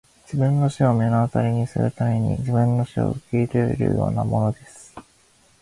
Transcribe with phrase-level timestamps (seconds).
[0.25, 4.95] 自分の死を目の当たりにするために自分の死を受け入れるようなものです!